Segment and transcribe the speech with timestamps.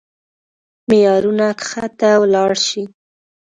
[0.89, 2.83] معيارونه کښته ولاړ شي.